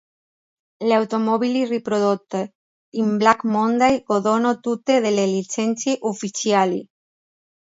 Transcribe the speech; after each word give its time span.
Le 0.85 0.93
automobili 0.95 1.63
riprodotte 1.67 2.53
in 2.95 3.17
Black 3.17 3.43
Monday 3.43 4.01
godono 4.01 4.59
tutte 4.59 4.99
delle 4.99 5.27
licenze 5.27 5.95
ufficiali. 6.01 6.83